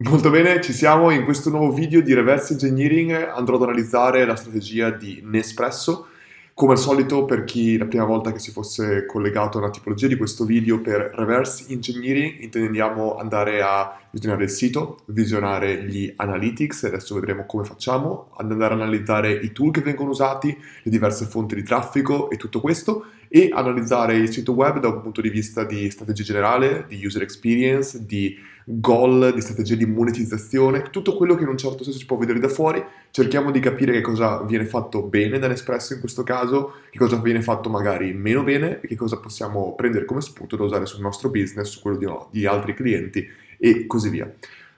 [0.00, 1.10] Molto bene, ci siamo.
[1.10, 6.06] In questo nuovo video di reverse engineering andrò ad analizzare la strategia di Nespresso.
[6.54, 10.06] Come al solito, per chi la prima volta che si fosse collegato a una tipologia
[10.06, 16.84] di questo video per reverse engineering, intendiamo andare a visionare il sito, visionare gli analytics,
[16.84, 21.56] adesso vedremo come facciamo, andare ad analizzare i tool che vengono usati, le diverse fonti
[21.56, 25.64] di traffico e tutto questo, e analizzare il sito web da un punto di vista
[25.64, 28.36] di strategia generale, di user experience, di
[28.70, 32.38] goal, di strategia di monetizzazione, tutto quello che in un certo senso si può vedere
[32.38, 36.74] da fuori, cerchiamo di capire che cosa viene fatto bene da Nespresso in questo caso,
[36.90, 40.64] che cosa viene fatto magari meno bene e che cosa possiamo prendere come spunto da
[40.64, 42.06] usare sul nostro business, su quello di,
[42.40, 43.26] di altri clienti
[43.58, 44.30] e così via.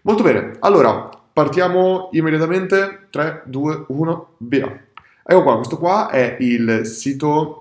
[0.02, 4.84] Molto bene, allora partiamo immediatamente, 3, 2, 1, via.
[5.22, 7.59] Ecco qua, questo qua è il sito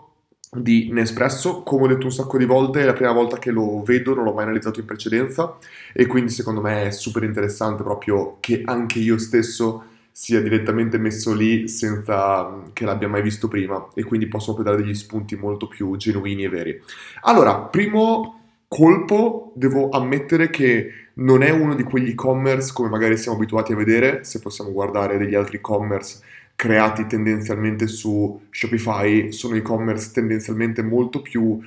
[0.51, 3.83] di Nespresso, come ho detto un sacco di volte, è la prima volta che lo
[3.83, 5.57] vedo, non l'ho mai analizzato in precedenza
[5.93, 11.33] e quindi secondo me è super interessante proprio che anche io stesso sia direttamente messo
[11.33, 15.95] lì senza che l'abbia mai visto prima e quindi posso dare degli spunti molto più
[15.95, 16.81] genuini e veri.
[17.21, 23.37] Allora, primo colpo, devo ammettere che non è uno di quegli e-commerce come magari siamo
[23.37, 26.19] abituati a vedere, se possiamo guardare degli altri e-commerce
[26.59, 31.57] creati tendenzialmente su Shopify, sono e-commerce tendenzialmente molto più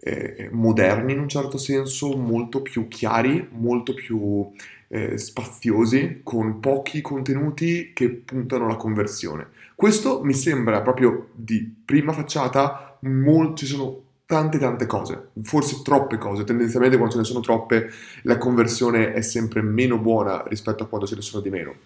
[0.00, 4.50] eh, moderni in un certo senso, molto più chiari, molto più
[4.88, 9.46] eh, spaziosi, con pochi contenuti che puntano alla conversione.
[9.76, 16.18] Questo mi sembra proprio di prima facciata, mol- ci sono tante tante cose, forse troppe
[16.18, 17.88] cose, tendenzialmente quando ce ne sono troppe
[18.22, 21.76] la conversione è sempre meno buona rispetto a quando ce ne sono di meno.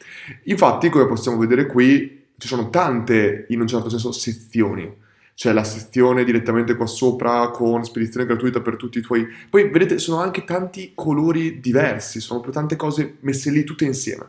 [0.45, 5.03] Infatti, come possiamo vedere qui, ci sono tante, in un certo senso, sezioni.
[5.35, 9.27] C'è la sezione direttamente qua sopra con spedizione gratuita per tutti i tuoi...
[9.51, 14.27] Poi vedete, sono anche tanti colori diversi, sono tante cose messe lì tutte insieme.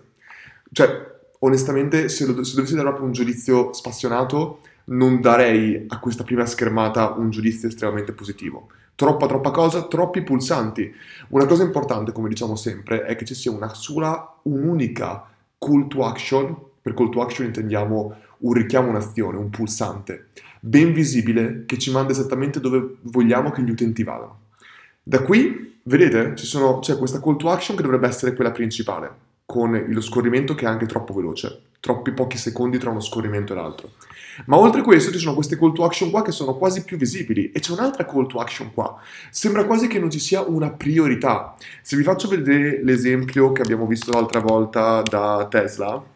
[0.71, 6.23] Cioè, onestamente, se, lo, se dovessi dare proprio un giudizio spassionato, non darei a questa
[6.23, 8.69] prima schermata un giudizio estremamente positivo.
[8.95, 10.91] Troppa, troppa cosa, troppi pulsanti.
[11.29, 15.27] Una cosa importante, come diciamo sempre, è che ci sia una sola, un'unica
[15.59, 20.27] call to action per call to action intendiamo un richiamo, un'azione, un pulsante,
[20.59, 24.41] ben visibile che ci manda esattamente dove vogliamo che gli utenti vadano.
[25.01, 29.09] Da qui, vedete, sono, c'è questa call to action che dovrebbe essere quella principale,
[29.47, 33.55] con lo scorrimento che è anche troppo veloce, troppi pochi secondi tra uno scorrimento e
[33.55, 33.89] l'altro.
[34.45, 36.97] Ma oltre a questo ci sono queste call to action qua che sono quasi più
[36.97, 38.95] visibili e c'è un'altra call to action qua.
[39.31, 41.55] Sembra quasi che non ci sia una priorità.
[41.81, 46.13] Se vi faccio vedere l'esempio che abbiamo visto l'altra volta da Tesla,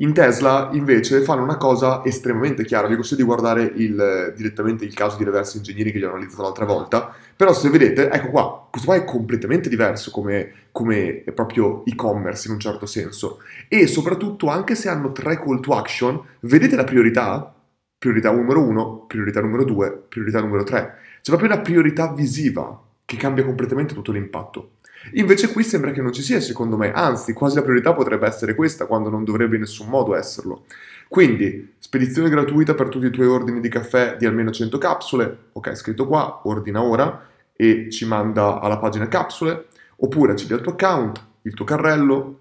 [0.00, 4.94] in Tesla invece fanno una cosa estremamente chiara, vi consiglio di guardare il, direttamente il
[4.94, 8.66] caso di reverse engineering che gli ho analizzato l'altra volta, però se vedete, ecco qua,
[8.70, 14.48] questo qua è completamente diverso come, come proprio e-commerce in un certo senso e soprattutto
[14.48, 17.54] anche se hanno tre call to action, vedete la priorità?
[17.98, 20.96] Priorità numero uno, priorità numero due, priorità numero tre.
[21.20, 24.70] C'è proprio una priorità visiva che cambia completamente tutto l'impatto.
[25.12, 28.54] Invece qui sembra che non ci sia, secondo me, anzi, quasi la priorità potrebbe essere
[28.54, 30.64] questa, quando non dovrebbe in nessun modo esserlo.
[31.08, 35.74] Quindi, spedizione gratuita per tutti i tuoi ordini di caffè di almeno 100 capsule, ok,
[35.74, 39.66] scritto qua, ordina ora e ci manda alla pagina capsule,
[39.96, 42.40] oppure accedi al tuo account, il tuo carrello,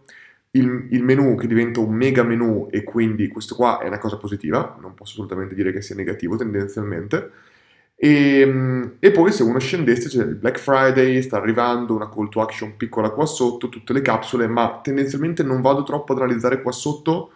[0.52, 4.18] il, il, menu che diventa un mega menu e quindi questo qua è una cosa
[4.18, 7.32] positiva, non posso assolutamente dire che sia negativo tendenzialmente,
[8.02, 12.30] e, ehm, e, poi se uno scendesse c'è il Black Friday, sta arrivando una call
[12.30, 16.62] to action piccola qua sotto, tutte le capsule, ma tendenzialmente non vado troppo ad analizzare
[16.62, 17.32] qua sotto,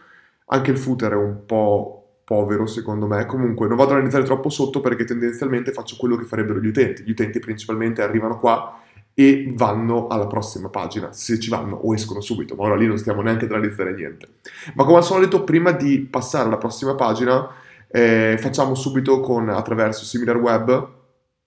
[0.46, 4.48] anche il footer è un po' povero secondo me, comunque non vado ad analizzare troppo
[4.48, 8.80] sotto perché tendenzialmente faccio quello che farebbero gli utenti, gli utenti principalmente arrivano qua
[9.14, 12.98] e vanno alla prossima pagina, se ci vanno o escono subito, ma ora lì non
[12.98, 14.30] stiamo neanche ad analizzare niente.
[14.76, 17.50] Ma come al solito prima di passare alla prossima pagina
[17.96, 20.90] eh, facciamo subito con, attraverso SimilarWeb,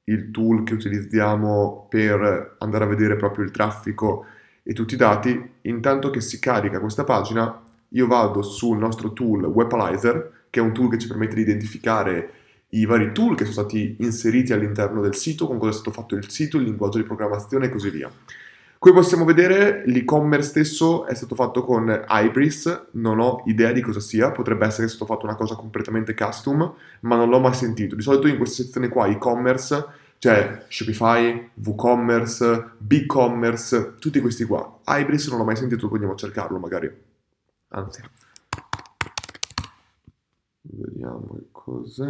[0.04, 4.26] il tool che utilizziamo per andare a vedere proprio il traffico
[4.62, 9.44] e tutti i dati, intanto che si carica questa pagina, io vado sul nostro tool
[9.44, 12.30] Webalizer, che è un tool che ci permette di identificare
[12.70, 16.14] i vari tool che sono stati inseriti all'interno del sito, con cosa è stato fatto
[16.14, 18.08] il sito, il linguaggio di programmazione e così via.
[18.86, 23.98] Qui possiamo vedere l'e-commerce stesso è stato fatto con Ibris, non ho idea di cosa
[23.98, 27.96] sia, potrebbe essere stato fatto una cosa completamente custom, ma non l'ho mai sentito.
[27.96, 29.86] Di solito in questa sezione qua e-commerce
[30.18, 34.78] c'è Shopify, WooCommerce, BigCommerce, tutti questi qua.
[34.86, 36.88] Ibris non l'ho mai sentito, poi andiamo a cercarlo magari.
[37.70, 38.02] Anzi.
[40.62, 42.04] Vediamo cos'è.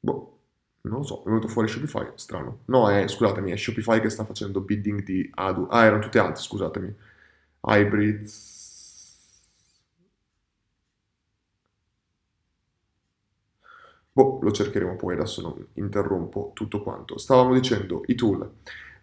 [0.00, 0.37] Boh.
[0.82, 2.60] Non lo so, è venuto fuori Shopify, strano.
[2.66, 5.66] No, è, scusatemi, è Shopify che sta facendo bidding di Adu.
[5.70, 6.94] Ah, erano tutte alte, scusatemi.
[7.60, 8.56] Hybrids.
[14.12, 17.18] Boh, lo cercheremo poi, adesso non interrompo tutto quanto.
[17.18, 18.50] Stavamo dicendo i tool.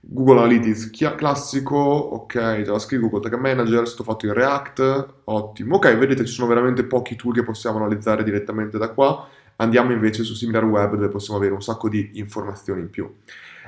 [0.07, 5.75] Google Analytics classico, ok, JavaScript, Google Tag Manager, sto fatto in React, ottimo.
[5.77, 9.27] Ok, vedete ci sono veramente pochi tool che possiamo analizzare direttamente da qua.
[9.57, 13.11] Andiamo invece su SimilarWeb dove possiamo avere un sacco di informazioni in più.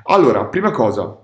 [0.04, 1.18] Allora, prima cosa,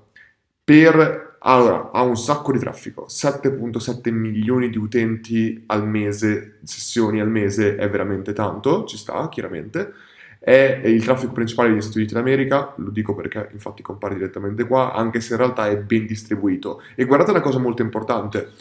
[0.64, 1.32] per...
[1.46, 7.76] Allora, ha un sacco di traffico, 7.7 milioni di utenti al mese, sessioni al mese
[7.76, 9.92] è veramente tanto, ci sta chiaramente
[10.44, 14.92] è il traffico principale degli Stati Uniti d'America, lo dico perché infatti compare direttamente qua,
[14.92, 16.82] anche se in realtà è ben distribuito.
[16.96, 18.52] E guardate una cosa molto importante,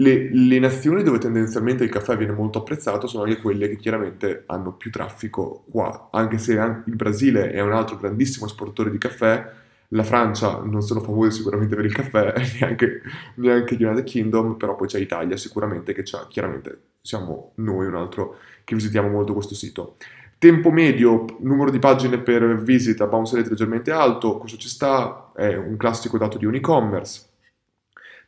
[0.00, 4.44] le, le, nazioni dove tendenzialmente il caffè viene molto apprezzato sono anche quelle che chiaramente
[4.46, 9.50] hanno più traffico qua, anche se il Brasile è un altro grandissimo esportatore di caffè,
[9.88, 13.02] la Francia non sono famosi sicuramente per il caffè, neanche,
[13.36, 18.36] neanche United Kingdom, però poi c'è Italia sicuramente che c'ha, chiaramente siamo noi un altro
[18.64, 19.96] che visitiamo molto questo sito.
[20.38, 25.56] Tempo medio, numero di pagine per visita, bounce rate leggermente alto, questo ci sta, è
[25.56, 27.27] un classico dato di un e-commerce.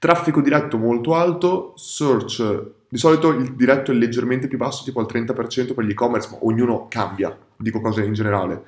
[0.01, 5.07] Traffico diretto molto alto, search, di solito il diretto è leggermente più basso, tipo al
[5.07, 8.63] 30% per gli e-commerce, ma ognuno cambia, dico cose in generale.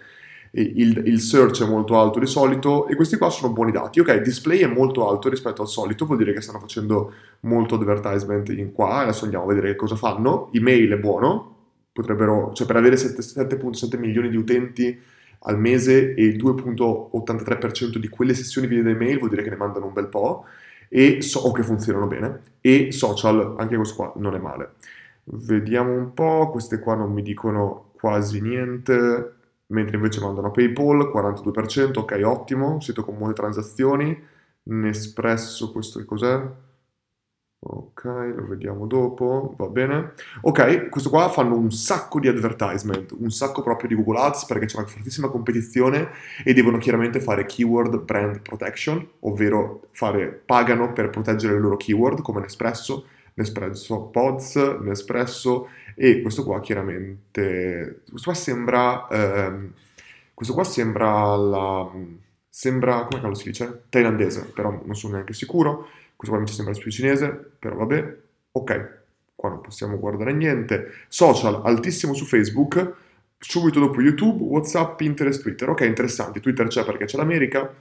[0.50, 3.98] Il, il, search è molto alto di solito e questi qua sono buoni dati.
[3.98, 8.50] Ok, display è molto alto rispetto al solito, vuol dire che stanno facendo molto advertisement
[8.50, 10.50] in qua, adesso andiamo a vedere cosa fanno.
[10.52, 11.56] Email è buono,
[11.94, 15.00] potrebbero, cioè per avere 7.7 milioni di utenti
[15.44, 19.86] al mese e il 2.83% di quelle sessioni video email vuol dire che ne mandano
[19.86, 20.44] un bel po'
[21.20, 24.74] so, o che funzionano bene e social, anche questo qua non è male.
[25.24, 29.32] Vediamo un po', queste qua non mi dicono quasi niente,
[29.66, 34.30] mentre invece mandano PayPal 42%, ok ottimo, sito con molte transazioni,
[34.64, 36.40] Nespresso questo che cos'è?
[37.64, 40.14] Ok, lo vediamo dopo, va bene.
[40.40, 44.66] Ok, questo qua fanno un sacco di advertisement, un sacco proprio di Google Ads perché
[44.66, 46.10] c'è una fortissima competizione
[46.44, 52.20] e devono chiaramente fare keyword brand protection, ovvero fare, pagano per proteggere le loro keyword
[52.22, 59.72] come Nespresso, Nespresso Pods, Nespresso e questo qua chiaramente, questo qua sembra, ehm,
[60.34, 61.88] questo qua sembra la,
[62.48, 63.84] sembra, come si dice?
[63.88, 65.86] Thailandese, però non sono neanche sicuro
[66.22, 68.16] questo qua mi sembra più cinese, però vabbè,
[68.52, 68.98] ok,
[69.34, 70.92] qua non possiamo guardare niente.
[71.08, 72.94] Social, altissimo su Facebook,
[73.38, 75.68] subito dopo YouTube, Whatsapp, Pinterest, Twitter.
[75.70, 77.74] Ok, interessanti, Twitter c'è perché c'è l'America.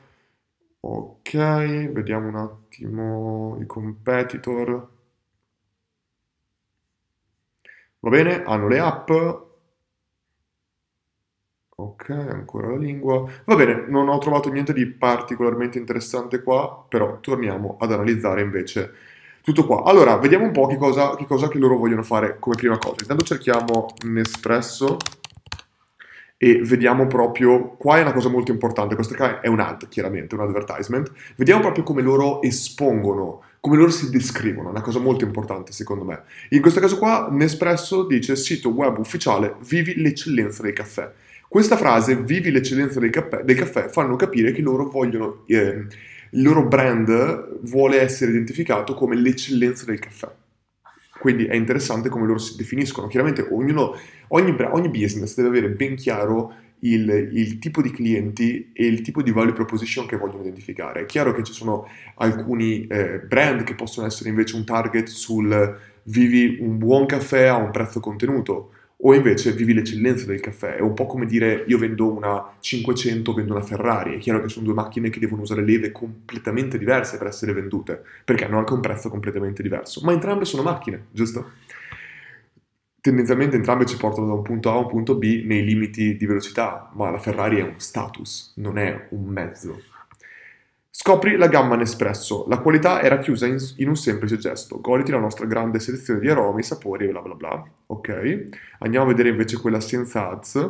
[0.79, 4.89] Ok, vediamo un attimo i competitor.
[7.99, 9.11] Va bene, hanno le app,
[11.81, 13.25] Ok, ancora la lingua.
[13.43, 18.93] Va bene, non ho trovato niente di particolarmente interessante qua, però torniamo ad analizzare invece
[19.41, 19.83] tutto qua.
[19.83, 22.97] Allora, vediamo un po' che cosa, che cosa che loro vogliono fare come prima cosa.
[23.01, 24.97] Intanto cerchiamo Nespresso
[26.37, 30.41] e vediamo proprio, qua è una cosa molto importante, questa è un ad chiaramente, un
[30.41, 36.03] advertisement, vediamo proprio come loro espongono, come loro si descrivono, una cosa molto importante secondo
[36.03, 36.23] me.
[36.49, 41.11] In questo caso qua Nespresso dice sito web ufficiale, vivi l'eccellenza del caffè.
[41.51, 45.85] Questa frase, vivi l'eccellenza del caffè, del caffè fanno capire che loro vogliono, eh,
[46.29, 50.31] il loro brand vuole essere identificato come l'eccellenza del caffè.
[51.19, 53.07] Quindi è interessante come loro si definiscono.
[53.07, 53.97] Chiaramente ognuno,
[54.29, 59.21] ogni, ogni business deve avere ben chiaro il, il, tipo di clienti e il tipo
[59.21, 61.01] di value proposition che vogliono identificare.
[61.01, 65.77] È chiaro che ci sono alcuni eh, brand che possono essere invece un target sul
[66.03, 68.71] vivi un buon caffè a un prezzo contenuto
[69.03, 73.33] o invece vivi l'eccellenza del caffè, è un po' come dire io vendo una 500,
[73.33, 77.17] vendo una Ferrari, è chiaro che sono due macchine che devono usare leve completamente diverse
[77.17, 81.51] per essere vendute, perché hanno anche un prezzo completamente diverso, ma entrambe sono macchine, giusto?
[83.01, 86.25] Tendenzialmente entrambe ci portano da un punto A a un punto B nei limiti di
[86.27, 89.81] velocità, ma la Ferrari è un status, non è un mezzo.
[90.93, 92.45] Scopri la gamma Nespresso.
[92.49, 94.81] La qualità era chiusa in, in, un semplice gesto.
[94.81, 97.65] Goditi la nostra grande selezione di aromi, sapori e bla bla bla.
[97.87, 98.49] Ok.
[98.79, 100.69] Andiamo a vedere invece quella senza ads.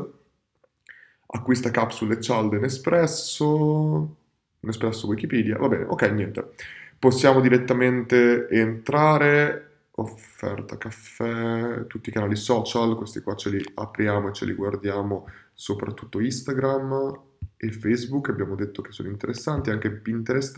[1.26, 4.16] Acquista capsule cialde Nespresso.
[4.60, 5.58] Nespresso Wikipedia.
[5.58, 6.52] Va bene, ok, niente.
[7.00, 9.70] Possiamo direttamente entrare.
[9.96, 15.28] Offerta caffè, tutti i canali social, questi qua ce li apriamo e ce li guardiamo,
[15.54, 17.30] soprattutto Instagram
[17.64, 20.58] e Facebook, abbiamo detto che sono interessanti, anche Pinterest.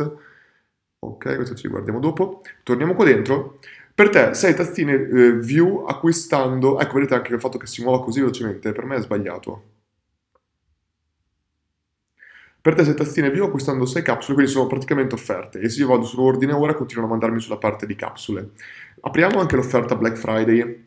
[1.00, 2.42] Ok, questo ci guardiamo dopo.
[2.64, 3.60] Torniamo qua dentro.
[3.94, 6.80] Per te, 6 tastine eh, view acquistando...
[6.80, 9.64] Ecco, vedete anche il fatto che si muova così velocemente, per me è sbagliato.
[12.62, 15.60] Per te 6 tastine più acquistando 6 capsule, quindi sono praticamente offerte.
[15.60, 18.52] E se io vado su ordine ora continuano a mandarmi sulla parte di capsule.
[19.02, 20.86] Apriamo anche l'offerta Black Friday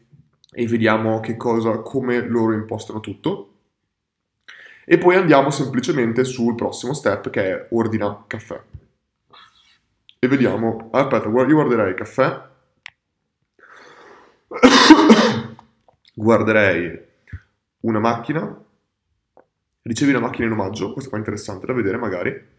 [0.51, 3.56] e vediamo che cosa, come loro impostano tutto.
[4.88, 8.62] E poi andiamo semplicemente sul prossimo step che è ordina caffè.
[10.21, 12.40] E vediamo, aspetta, io guarderei caffè,
[16.14, 17.05] guarderei
[17.81, 18.64] una macchina,
[19.83, 22.56] ricevi una macchina in omaggio, questo qua è interessante da vedere magari,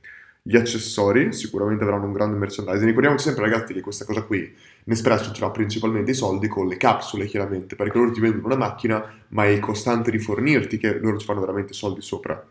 [0.47, 2.85] gli accessori sicuramente avranno un grande merchandising.
[2.85, 6.77] Ricordiamoci sempre, ragazzi, che questa cosa qui, Nespresso ce l'ha principalmente i soldi con le
[6.77, 11.17] capsule, chiaramente, perché loro ti vendono una macchina, ma è il costante rifornirti che loro
[11.17, 12.41] ci fanno veramente soldi sopra.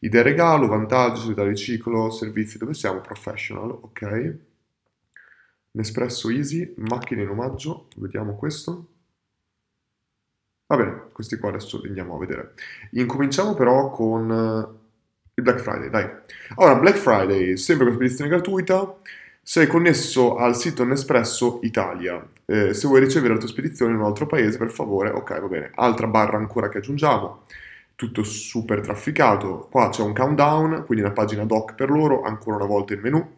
[0.00, 3.00] Idea regalo, vantaggi, solidarietà di ciclo, servizi, dove siamo?
[3.00, 4.36] Professional, ok.
[5.70, 8.88] Nespresso Easy, macchina in omaggio, vediamo questo.
[10.66, 12.54] Va bene, questi qua adesso li andiamo a vedere.
[12.90, 14.84] Incominciamo però con
[15.36, 16.08] il Black Friday, dai.
[16.56, 18.96] Allora, Black Friday, sempre con spedizione gratuita.
[19.42, 22.26] Sei connesso al sito Nespresso Italia.
[22.46, 25.46] Eh, se vuoi ricevere la tua spedizione in un altro paese, per favore, ok, va
[25.46, 25.70] bene.
[25.74, 27.44] Altra barra ancora che aggiungiamo.
[27.94, 29.68] Tutto super trafficato.
[29.70, 33.35] Qua c'è un countdown, quindi una pagina doc per loro, ancora una volta il menu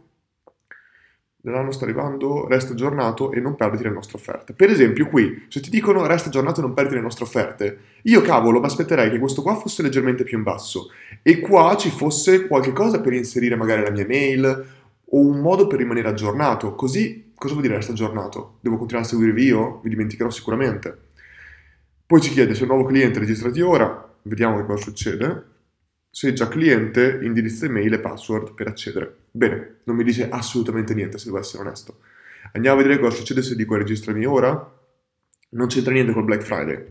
[1.49, 4.53] dell'anno sta arrivando, resta aggiornato e non perditi le nostre offerte.
[4.53, 8.21] Per esempio qui, se ti dicono resta aggiornato e non perditi le nostre offerte, io
[8.23, 10.91] cavolo, mi aspetterei che questo qua fosse leggermente più in basso
[11.23, 14.67] e qua ci fosse qualche cosa per inserire magari la mia mail
[15.11, 16.75] o un modo per rimanere aggiornato.
[16.75, 18.59] Così, cosa vuol dire resta aggiornato?
[18.61, 19.81] Devo continuare a seguirvi io?
[19.83, 20.97] Vi dimenticherò sicuramente.
[22.07, 25.57] Poi ci chiede se è un nuovo cliente registrati ora, vediamo che cosa succede
[26.19, 29.19] sei già cliente, indirizzo email e password per accedere.
[29.31, 32.01] Bene, non mi dice assolutamente niente se devo essere onesto.
[32.55, 34.77] Andiamo a vedere cosa succede se dico registrami ora.
[35.51, 36.85] Non c'entra niente col Black Friday.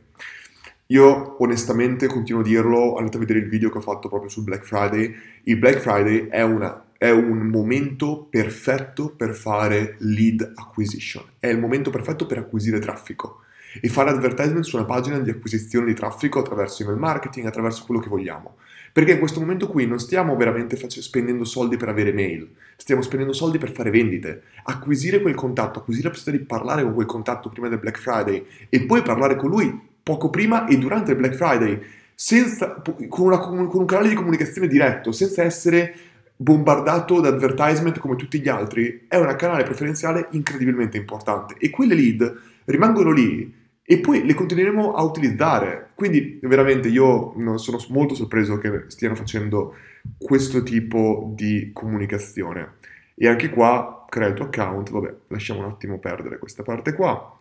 [0.85, 4.45] Io onestamente continuo a dirlo, andate a vedere il video che ho fatto proprio sul
[4.45, 5.13] Black Friday.
[5.43, 11.25] Il Black Friday è, una, è un momento perfetto per fare lead acquisition.
[11.37, 13.41] È il momento perfetto per acquisire traffico
[13.81, 17.99] e fare advertisement su una pagina di acquisizione di traffico attraverso email marketing, attraverso quello
[17.99, 18.55] che vogliamo.
[18.97, 23.03] Perché in questo momento qui non stiamo veramente face- spendendo soldi per avere mail, stiamo
[23.03, 27.05] spendendo soldi per fare vendite, acquisire quel contatto, acquisire la possibilità di parlare con quel
[27.05, 31.17] contatto prima del Black Friday e poi parlare con lui poco prima e durante il
[31.17, 31.79] Black Friday,
[32.15, 35.93] senza, con, una, con un canale di comunicazione diretto, senza essere
[36.35, 41.53] bombardato da advertisement come tutti gli altri, è un canale preferenziale incredibilmente importante.
[41.59, 42.35] E quelle lead
[42.65, 43.53] rimangono lì
[43.89, 45.91] e poi le continueremo a utilizzare.
[45.95, 49.75] Quindi veramente io sono molto sorpreso che stiano facendo
[50.17, 52.73] questo tipo di comunicazione.
[53.15, 57.33] E anche qua crea il tuo account, vabbè, lasciamo un attimo perdere questa parte qua.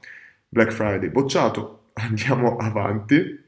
[0.49, 3.43] Black Friday bocciato, andiamo avanti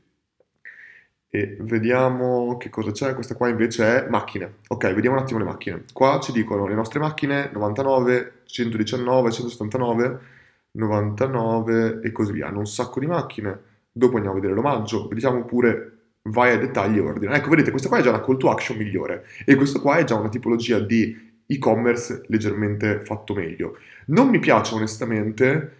[1.30, 3.14] e vediamo che cosa c'è.
[3.14, 4.54] Questa qua invece è macchine.
[4.66, 5.82] Ok, vediamo un attimo le macchine.
[5.92, 10.36] Qua ci dicono le nostre macchine 99, 119, 179
[10.78, 12.48] 99 e così via.
[12.48, 13.60] Hanno un sacco di macchine.
[13.92, 15.08] Dopo andiamo a vedere l'omaggio.
[15.08, 15.92] Vediamo pure
[16.22, 17.34] vai a dettagli e ordina.
[17.34, 20.04] Ecco, vedete, questa qua è già una call to action migliore e questo qua è
[20.04, 23.78] già una tipologia di e-commerce leggermente fatto meglio.
[24.06, 25.72] Non mi piace onestamente.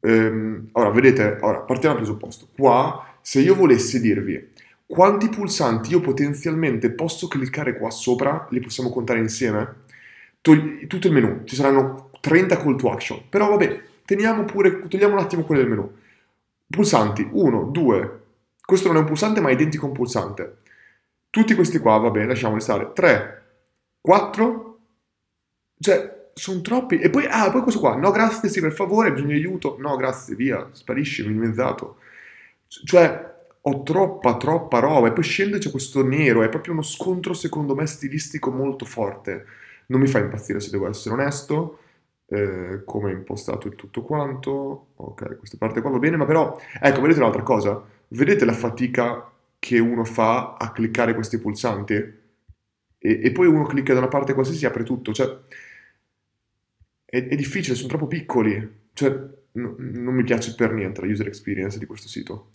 [0.00, 2.48] Ehm, ora, vedete, ora partiamo dal presupposto.
[2.56, 4.56] Qua, se io volessi dirvi
[4.88, 9.74] quanti pulsanti io potenzialmente posso cliccare qua sopra, li possiamo contare insieme?
[10.40, 13.22] Tutto il menu, ci saranno 30 call to action.
[13.28, 15.94] Però vabbè, Teniamo pure, togliamo un attimo quelli del menu.
[16.66, 18.20] Pulsanti, 1, 2.
[18.64, 20.56] Questo non è un pulsante ma è identico a un pulsante.
[21.28, 22.90] Tutti questi qua, va bene, lasciamoli stare.
[22.94, 23.42] 3,
[24.00, 24.78] 4.
[25.78, 26.98] Cioè, sono troppi.
[27.00, 27.96] E poi, ah, poi questo qua.
[27.96, 29.76] No, grazie, sì, per favore, bisogna aiuto.
[29.78, 31.98] No, grazie, via, sparisci, minimizzato.
[32.66, 35.08] Cioè, ho troppa, troppa roba.
[35.08, 36.42] E poi scende c'è questo nero.
[36.42, 39.44] È proprio uno scontro, secondo me, stilistico molto forte.
[39.88, 41.80] Non mi fa impazzire, se devo essere onesto
[42.30, 44.88] eh, come è impostato il tutto quanto.
[44.96, 47.82] Ok, questa parte qua va bene, ma però, ecco, vedete un'altra cosa?
[48.08, 51.94] Vedete la fatica che uno fa a cliccare questi pulsanti?
[51.94, 55.38] E, e poi uno clicca da una parte qualsiasi apre tutto, cioè...
[57.04, 58.86] È, è difficile, sono troppo piccoli.
[58.92, 59.10] Cioè,
[59.52, 62.52] no, non mi piace per niente la user experience di questo sito.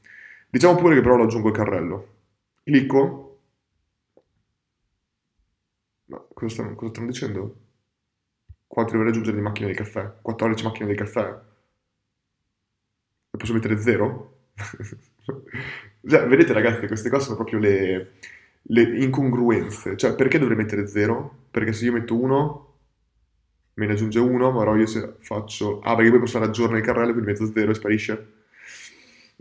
[0.50, 2.08] Diciamo pure che però lo aggiungo al carrello.
[2.64, 3.40] Clicco.
[6.06, 7.56] Ma cosa stanno, cosa stanno dicendo?
[8.74, 10.14] Quanto dovrei aggiungere di macchine del caffè?
[10.20, 11.40] 14 macchine del caffè?
[13.30, 14.38] E posso mettere 0?
[16.10, 18.14] cioè, vedete ragazzi, queste cose sono proprio le,
[18.64, 19.96] le incongruenze.
[19.96, 21.50] Cioè, perché dovrei mettere 0?
[21.52, 22.76] Perché se io metto 1,
[23.76, 25.80] me ne aggiunge 1, ma io se faccio...
[25.82, 28.34] Ah, perché poi posso fare aggiorno il carrello, quindi metto 0 e sparisce?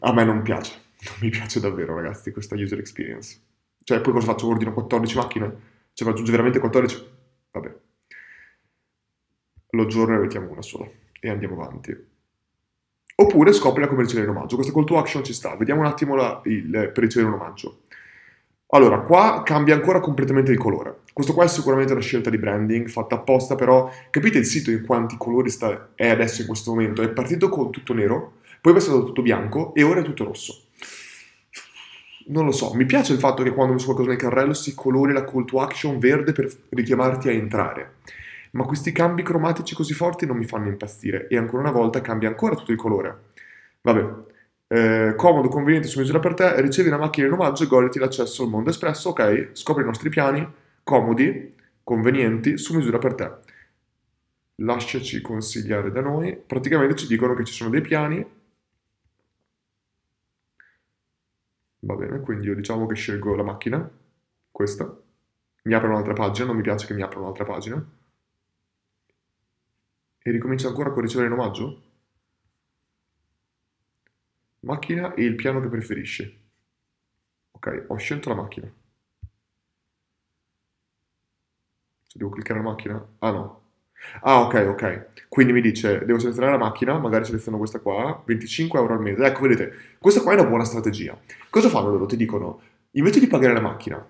[0.00, 0.78] A me non piace.
[1.08, 3.40] Non mi piace davvero, ragazzi, questa user experience.
[3.82, 4.46] Cioè, poi cosa faccio?
[4.46, 5.56] Ordino 14 macchine?
[5.94, 7.06] Cioè, mi veramente 14?
[7.50, 7.74] Vabbè.
[9.74, 10.86] Lo giorno ne mettiamo una sola
[11.18, 11.96] e andiamo avanti.
[13.14, 14.56] Oppure scopri la come ricevere un omaggio.
[14.56, 15.56] Questa call to action ci sta.
[15.56, 17.80] Vediamo un attimo la, il, per ricevere un omaggio.
[18.74, 21.00] Allora, qua cambia ancora completamente il colore.
[21.12, 24.84] Questo qua è sicuramente una scelta di branding fatta apposta, però capite il sito in
[24.84, 27.02] quanti colori sta, è adesso in questo momento?
[27.02, 30.68] È partito con tutto nero, poi è passato tutto bianco e ora è tutto rosso.
[32.28, 35.12] Non lo so, mi piace il fatto che quando messo qualcosa nel carrello si colori
[35.12, 37.96] la call to action verde per richiamarti a entrare.
[38.52, 42.28] Ma questi cambi cromatici così forti non mi fanno impazzire e ancora una volta cambia
[42.28, 43.30] ancora tutto il colore.
[43.82, 44.14] Vabbè,
[44.68, 48.42] eh, comodo, conveniente, su misura per te, ricevi una macchina in omaggio e goditi l'accesso
[48.42, 50.46] al mondo espresso, ok, scopri i nostri piani,
[50.82, 53.30] comodi, convenienti, su misura per te.
[54.56, 58.24] Lasciaci consigliare da noi, praticamente ci dicono che ci sono dei piani,
[61.80, 63.90] va bene, quindi io diciamo che scelgo la macchina,
[64.50, 64.96] questa,
[65.64, 67.84] mi apre un'altra pagina, non mi piace che mi apra un'altra pagina,
[70.22, 71.82] e ricomincia ancora con ricevere in omaggio?
[74.60, 76.40] Macchina e il piano che preferisci.
[77.52, 78.72] Ok, ho scelto la macchina.
[82.06, 83.06] Se devo cliccare la macchina?
[83.18, 83.60] Ah no.
[84.22, 85.06] Ah ok, ok.
[85.28, 89.24] Quindi mi dice, devo selezionare la macchina, magari seleziono questa qua, 25 euro al mese.
[89.24, 91.18] Ecco, vedete, questa qua è una buona strategia.
[91.50, 92.06] Cosa fanno loro?
[92.06, 92.60] Ti dicono,
[92.92, 94.04] invece di pagare la macchina,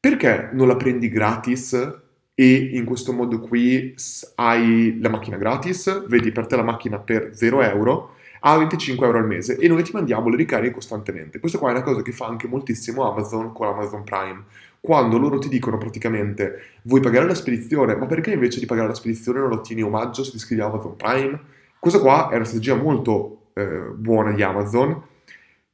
[0.00, 2.02] perché non la prendi gratis
[2.34, 3.94] e in questo modo qui
[4.36, 8.10] hai la macchina gratis, vedi per te la macchina per 0 euro
[8.40, 11.38] a 25 euro al mese e noi ti mandiamo le ricariche costantemente.
[11.38, 14.44] Questa qua è una cosa che fa anche moltissimo Amazon con Amazon Prime.
[14.80, 18.94] Quando loro ti dicono praticamente vuoi pagare la spedizione, ma perché invece di pagare la
[18.94, 21.40] spedizione non ottieni omaggio se ti iscrivi a Amazon Prime?
[21.78, 23.64] Questa qua è una strategia molto eh,
[23.94, 25.12] buona di Amazon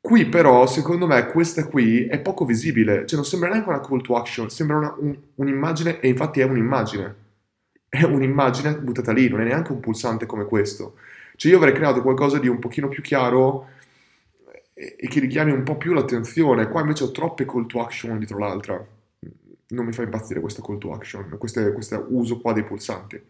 [0.02, 4.00] Qui però, secondo me, questa qui è poco visibile, cioè non sembra neanche una call
[4.00, 7.14] to action, sembra una, un, un'immagine, e infatti è un'immagine.
[7.88, 10.97] È un'immagine buttata lì, non è neanche un pulsante come questo.
[11.37, 13.68] Cioè io avrei creato qualcosa di un pochino più chiaro
[14.72, 16.68] e, e che richiami un po' più l'attenzione.
[16.68, 18.83] Qua invece ho troppe call to action dietro l'altra.
[19.68, 23.20] Non mi fa impazzire questa call to action, questo, uso qua dei pulsanti.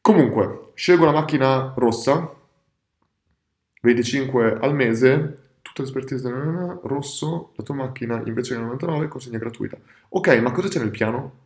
[0.00, 2.30] Comunque, scelgo la macchina rossa,
[3.80, 5.41] 25 al mese,
[5.72, 9.78] tutta l'espertise della rosso, la tua macchina invece che 99 consegna gratuita.
[10.10, 11.40] Ok, ma cosa c'è nel piano?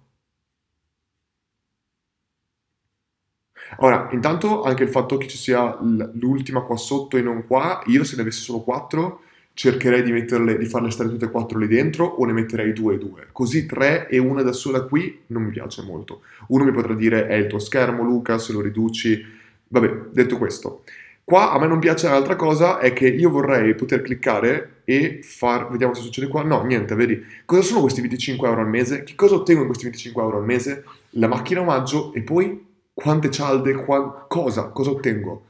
[3.78, 8.04] Ora, intanto anche il fatto che ci sia l'ultima qua sotto e non qua, io
[8.04, 9.20] se ne avessi solo 4
[9.54, 12.96] cercherei di, metterle, di farle stare tutte e quattro lì dentro o ne metterei due
[12.96, 13.28] e due.
[13.32, 16.20] Così tre e una da sola qui non mi piace molto.
[16.48, 19.24] Uno mi potrà dire è il tuo schermo Luca, se lo riduci.
[19.68, 20.82] Vabbè, detto questo,
[21.26, 25.68] Qua a me non piace l'altra cosa, è che io vorrei poter cliccare e far...
[25.72, 26.44] Vediamo se succede qua.
[26.44, 27.20] No, niente, vedi.
[27.44, 29.02] Cosa sono questi 25 euro al mese?
[29.02, 30.84] Che cosa ottengo in questi 25 euro al mese?
[31.10, 34.26] La macchina omaggio e poi quante cialde, qua...
[34.28, 34.68] cosa?
[34.68, 35.46] Cosa ottengo?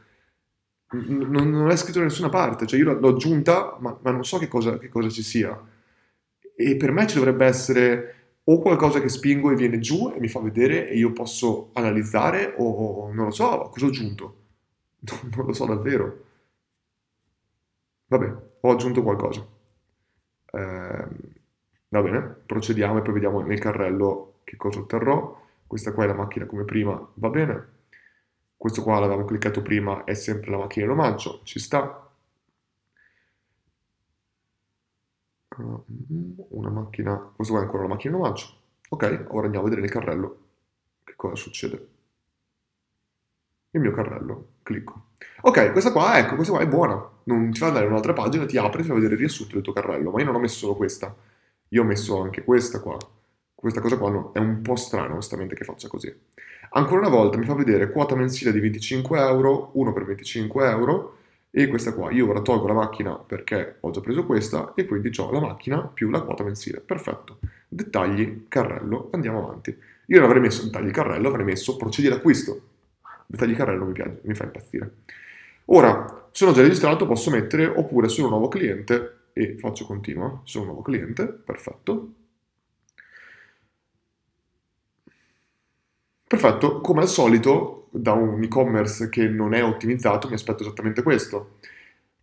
[0.92, 4.38] Non, non, è scritto da nessuna parte, cioè io l'ho aggiunta, ma, ma non so
[4.38, 5.62] che cosa, che cosa ci sia.
[6.56, 10.28] E per me ci dovrebbe essere o qualcosa che spingo e viene giù e mi
[10.28, 14.45] fa vedere e io posso analizzare o non lo so, cosa ho aggiunto.
[15.36, 16.24] non lo so davvero.
[18.08, 19.46] Vabbè, ho aggiunto qualcosa.
[20.52, 21.08] Eh,
[21.88, 25.44] va bene, procediamo e poi vediamo nel carrello che cosa otterrò.
[25.66, 27.74] Questa qua è la macchina come prima, va bene.
[28.56, 32.10] Questo qua l'avevamo cliccato prima, è sempre la macchina in omaggio, ci sta.
[35.58, 38.46] Una macchina, questo qua è ancora la macchina in omaggio.
[38.90, 40.44] Ok, ora andiamo a vedere nel carrello
[41.02, 41.95] che cosa succede
[43.70, 45.06] il mio carrello, clicco.
[45.42, 48.46] Ok, questa qua, ecco, questa qua è buona, non ti fa andare in un'altra pagina,
[48.46, 50.38] ti apre e ti fa vedere il riassunto del tuo carrello, ma io non ho
[50.38, 51.14] messo solo questa,
[51.68, 52.96] io ho messo anche questa qua.
[53.54, 56.14] Questa cosa qua no, è un po' strano onestamente che faccia così.
[56.70, 61.16] Ancora una volta mi fa vedere quota mensile di 25 euro, 1 per 25 euro,
[61.50, 62.10] e questa qua.
[62.10, 65.80] Io ora tolgo la macchina perché ho già preso questa e quindi ho la macchina
[65.80, 66.80] più la quota mensile.
[66.80, 67.38] Perfetto.
[67.66, 69.76] Dettagli, carrello, andiamo avanti.
[70.06, 72.60] Io non avrei messo dettagli carrello, avrei messo procedi d'acquisto
[73.26, 74.90] dettagli carrello mi, piace, mi fa impazzire.
[75.66, 80.64] Ora, sono già registrato, posso mettere oppure sono un nuovo cliente e faccio continua, sono
[80.64, 82.12] un nuovo cliente, perfetto.
[86.28, 91.58] Perfetto, come al solito da un e-commerce che non è ottimizzato mi aspetto esattamente questo.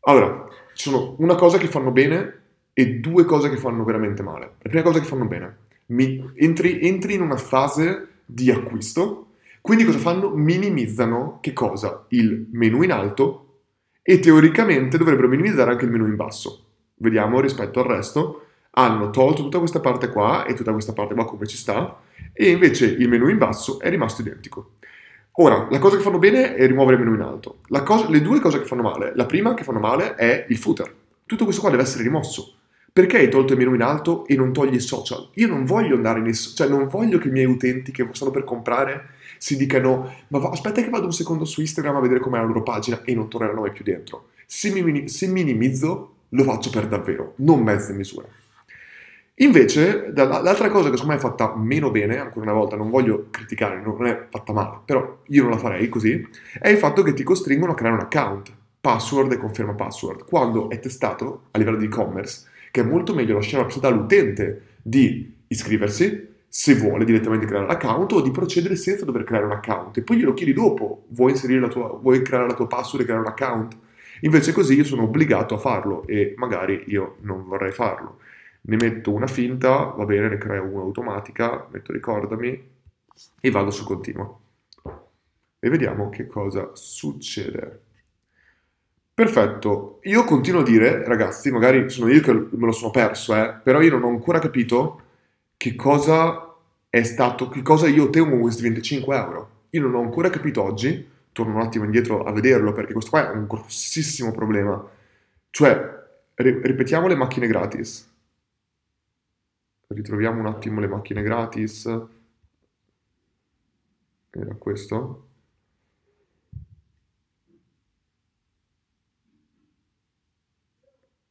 [0.01, 2.41] Allora, ci sono una cosa che fanno bene
[2.73, 4.55] e due cose che fanno veramente male.
[4.59, 9.32] La prima cosa che fanno bene, mi, entri, entri in una fase di acquisto
[9.63, 10.29] quindi cosa fanno?
[10.31, 12.03] Minimizzano che cosa?
[12.09, 13.61] Il menu in alto
[14.01, 16.65] e teoricamente dovrebbero minimizzare anche il menu in basso.
[16.95, 18.47] Vediamo rispetto al resto.
[18.71, 21.97] Hanno tolto tutta questa parte qua e tutta questa parte qua come ci sta
[22.33, 24.71] e invece il menu in basso è rimasto identico.
[25.37, 27.59] Ora, la cosa che fanno bene è rimuovere il menu in alto.
[27.85, 30.93] Cosa, le due cose che fanno male, la prima che fanno male è il footer.
[31.25, 32.55] Tutto questo qua deve essere rimosso.
[32.91, 35.29] Perché hai tolto il menu in alto e non togli i social?
[35.35, 38.29] Io non voglio andare nei social, cioè non voglio che i miei utenti che stanno
[38.29, 42.21] per comprare si dicano ma va, aspetta che vado un secondo su Instagram a vedere
[42.21, 44.29] com'è la loro pagina e non torneranno mai più dentro.
[44.45, 48.29] Se, mi, se minimizzo lo faccio per davvero, non mezze misure.
[49.35, 53.27] Invece, l'altra cosa che secondo me è fatta meno bene, ancora una volta non voglio
[53.31, 56.25] criticare, non è fatta male, però io non la farei così,
[56.57, 60.69] è il fatto che ti costringono a creare un account, password e conferma password, quando
[60.69, 65.35] è testato a livello di e-commerce che è molto meglio lasciare la possibilità all'utente di
[65.47, 70.03] iscriversi, se vuole direttamente creare l'account o di procedere senza dover creare un account e
[70.03, 73.29] poi glielo chiedi dopo, vuoi, la tua, vuoi creare la tua password e creare un
[73.29, 73.77] account?
[74.21, 78.19] Invece così io sono obbligato a farlo e magari io non vorrei farlo
[78.65, 82.71] ne metto una finta, va bene, ne creo una automatica, metto ricordami
[83.39, 84.41] e vado su continuo.
[85.59, 87.81] E vediamo che cosa succede.
[89.13, 93.59] Perfetto, io continuo a dire, ragazzi, magari sono io che me lo sono perso, eh,
[93.63, 95.01] però io non ho ancora capito
[95.57, 96.55] che cosa
[96.89, 99.49] è stato, che cosa io ottengo con questi 25 euro.
[99.71, 103.31] Io non ho ancora capito oggi, torno un attimo indietro a vederlo perché questo qua
[103.31, 104.83] è un grossissimo problema.
[105.49, 106.01] Cioè,
[106.35, 108.11] ripetiamo le macchine gratis
[109.93, 111.85] ritroviamo un attimo le macchine gratis.
[114.31, 115.27] Era questo.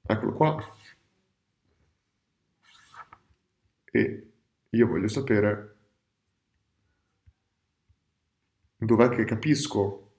[0.06, 0.76] Eccolo qua.
[3.94, 4.32] E
[4.70, 5.76] io voglio sapere
[8.78, 10.10] dov'è che capisco.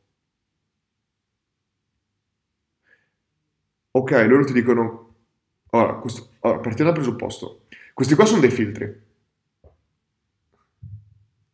[3.91, 5.15] Ok, loro ti dicono...
[5.71, 6.35] Allora, questo...
[6.41, 7.65] allora partiamo dal presupposto.
[7.95, 9.01] Questi qua sono dei filtri.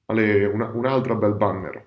[0.06, 1.86] Ale, una, un'altra bel banner.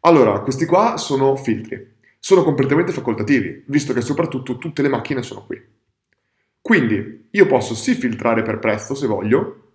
[0.00, 1.92] Allora, questi qua sono filtri.
[2.18, 5.73] Sono completamente facoltativi, visto che soprattutto tutte le macchine sono qui.
[6.66, 9.72] Quindi io posso sì filtrare per prezzo se voglio,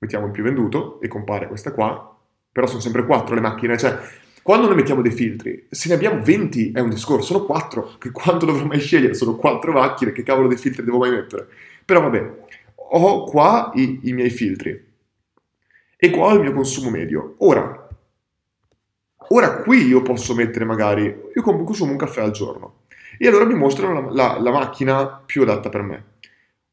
[0.00, 2.14] mettiamo il più venduto e compare questa qua,
[2.52, 3.98] però sono sempre quattro le macchine, cioè
[4.42, 8.10] quando noi mettiamo dei filtri, se ne abbiamo 20 è un discorso, sono quattro, che
[8.10, 9.14] quanto dovrò mai scegliere?
[9.14, 11.48] Sono quattro macchine, che cavolo di filtri devo mai mettere?
[11.86, 12.34] Però vabbè,
[12.74, 14.92] ho qua i, i miei filtri
[15.96, 17.36] e qua ho il mio consumo medio.
[17.38, 17.88] Ora,
[19.28, 22.80] ora qui io posso mettere magari, io consumo un caffè al giorno
[23.18, 26.04] e allora mi mostrano la, la, la macchina più adatta per me.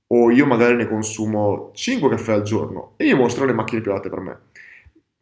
[0.07, 3.91] O io magari ne consumo 5 caffè al giorno e mi mostrano le macchine più
[3.91, 4.39] adatte per me.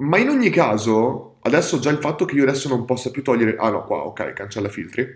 [0.03, 3.55] Ma in ogni caso, adesso già il fatto che io adesso non possa più togliere...
[3.57, 5.07] Ah no, qua, ok, cancella filtri.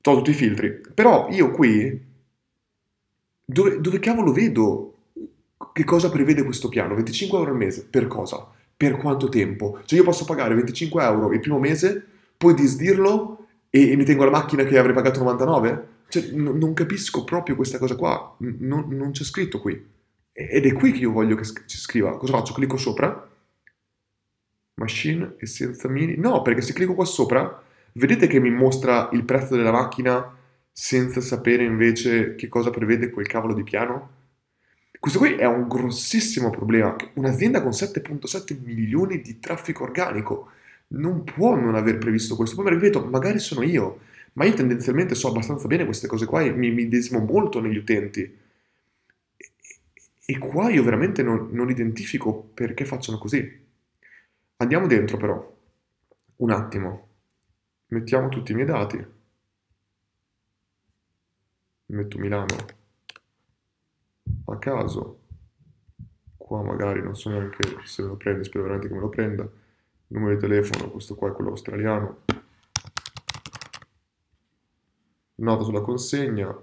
[0.00, 0.80] Tolgo tutti i filtri.
[0.94, 2.06] Però io qui
[3.44, 4.94] dove, dove cavolo vedo
[5.72, 6.94] che cosa prevede questo piano?
[6.94, 8.46] 25 euro al mese, per cosa?
[8.76, 9.80] Per quanto tempo?
[9.84, 12.04] Cioè io posso pagare 25 euro il primo mese,
[12.36, 15.88] poi disdirlo e, e mi tengo la macchina che avrei pagato 99?
[16.08, 18.56] Cioè, n- non capisco proprio questa cosa qua, n-
[18.88, 19.96] non c'è scritto qui.
[20.32, 22.16] Ed è qui che io voglio che ci scriva.
[22.16, 22.54] Cosa faccio?
[22.54, 23.28] Clicco sopra?
[24.74, 26.16] Machine e senza mini?
[26.16, 27.62] No, perché se clicco qua sopra,
[27.94, 30.34] vedete che mi mostra il prezzo della macchina
[30.72, 34.10] senza sapere invece che cosa prevede quel cavolo di piano?
[34.98, 36.94] Questo qui è un grossissimo problema.
[37.14, 40.50] Un'azienda con 7.7 milioni di traffico organico
[40.88, 42.56] non può non aver previsto questo.
[42.56, 44.00] Poi ripeto, magari sono io,
[44.34, 48.22] ma io tendenzialmente so abbastanza bene queste cose qua e mi medesimo molto negli utenti.
[49.36, 49.50] E,
[50.24, 53.66] e qua io veramente non, non identifico perché facciano così.
[54.56, 55.56] Andiamo dentro però,
[56.36, 57.06] un attimo.
[57.88, 59.16] Mettiamo tutti i miei dati
[61.88, 62.54] metto Milano
[64.46, 65.20] a caso
[66.36, 69.48] qua magari non so neanche se me lo prende spero veramente che me lo prenda
[70.08, 72.24] numero di telefono questo qua è quello australiano
[75.38, 76.54] nota sulla consegna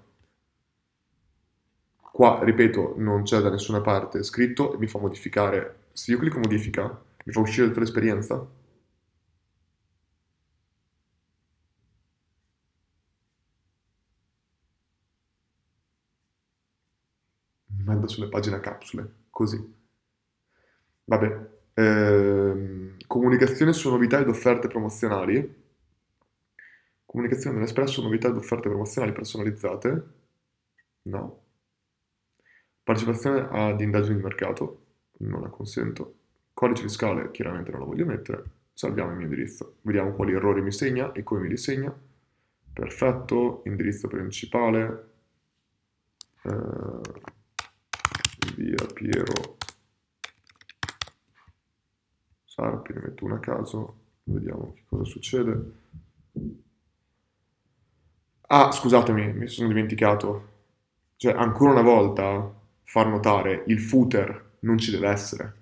[2.12, 6.40] qua ripeto non c'è da nessuna parte scritto e mi fa modificare se io clicco
[6.40, 6.84] modifica
[7.26, 8.44] mi fa uscire tutta l'esperienza
[17.84, 19.74] manda sulle pagine a capsule, così.
[21.06, 25.64] Vabbè, ehm, comunicazione su novità ed offerte promozionali.
[27.16, 30.04] Comunicazione dell'Espresso, novità ed offerte promozionali personalizzate.
[31.04, 31.44] No.
[32.84, 34.86] Partecipazione ad indagini di mercato.
[35.20, 36.16] Non la consento.
[36.52, 38.44] Codice fiscale, chiaramente non lo voglio mettere.
[38.74, 39.78] Salviamo il mio indirizzo.
[39.84, 41.98] Vediamo quali errori mi segna e come mi li segna.
[42.74, 43.62] Perfetto.
[43.64, 45.10] Indirizzo principale.
[46.42, 47.00] Eh,
[48.58, 49.56] via Piero
[52.44, 55.72] Sarpi, ne metto una a caso, vediamo che cosa succede.
[58.48, 60.50] Ah, scusatemi, mi sono dimenticato.
[61.18, 62.54] Cioè, ancora una volta,
[62.84, 65.54] far notare, il footer non ci deve essere.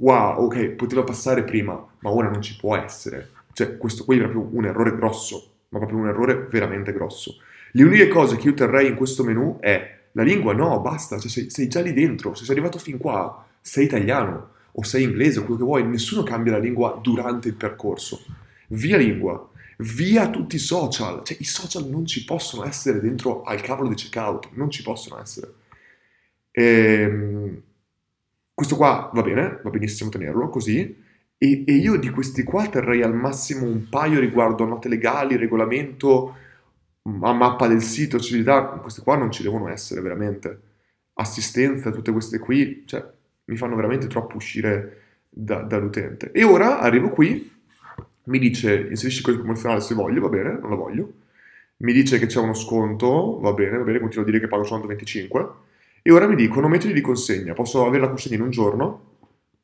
[0.00, 3.30] Wow, ok, poteva passare prima, ma ora non ci può essere.
[3.52, 7.36] Cioè, questo qui è proprio un errore grosso, ma proprio un errore veramente grosso.
[7.72, 11.30] Le uniche cose che io terrei in questo menu è la lingua, no, basta, cioè
[11.30, 15.38] sei, sei già lì dentro, se sei arrivato fin qua, sei italiano o sei inglese
[15.40, 18.20] o quello che vuoi, nessuno cambia la lingua durante il percorso.
[18.68, 19.48] Via lingua,
[19.82, 23.94] via tutti i social, cioè i social non ci possono essere dentro al cavolo di
[23.94, 25.54] checkout, non ci possono essere.
[26.52, 27.62] Ehm,
[28.54, 30.96] questo qua va bene, va benissimo tenerlo così,
[31.36, 35.36] e, e, io di questi qua terrei al massimo un paio riguardo a note legali,
[35.36, 36.36] regolamento,
[37.02, 40.60] a mappa del sito, civiltà, queste qua non ci devono essere veramente.
[41.14, 43.04] Assistenza, tutte queste qui, cioè
[43.46, 46.30] mi fanno veramente troppo uscire da, dall'utente.
[46.30, 47.50] E ora arrivo qui,
[48.24, 51.12] mi dice inserisci codice promozionale se voglio, va bene, non la voglio.
[51.78, 54.62] Mi dice che c'è uno sconto, va bene, va bene, continuo a dire che pago
[54.62, 55.48] soltanto 25.
[56.02, 59.10] E ora mi dicono metodi di consegna, posso avere la consegna in un giorno,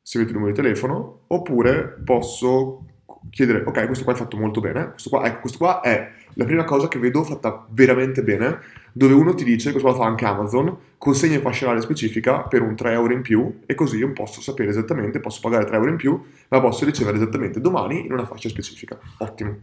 [0.01, 2.85] se avete il numero di telefono, oppure posso
[3.29, 6.45] chiedere, ok, questo qua è fatto molto bene, questo qua, ecco, questo qua è la
[6.45, 8.61] prima cosa che vedo fatta veramente bene,
[8.93, 12.77] dove uno ti dice, lo fa anche Amazon, consegna in fascia oraria specifica per un
[12.77, 15.97] 3 euro in più e così io posso sapere esattamente, posso pagare 3 euro in
[15.97, 18.97] più, ma posso ricevere esattamente domani in una fascia specifica.
[19.17, 19.57] Ottimo.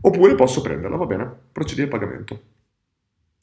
[0.00, 2.40] Oppure posso prenderla, va bene, procedi al pagamento.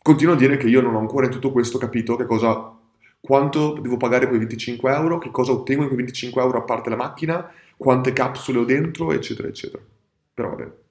[0.01, 2.75] Continuo a dire che io non ho ancora in tutto questo capito che cosa,
[3.19, 6.89] quanto devo pagare quei 25 euro, che cosa ottengo in quei 25 euro a parte
[6.89, 7.47] la macchina,
[7.78, 9.84] quante capsule ho dentro, eccetera, eccetera.
[10.34, 10.84] Però va bene.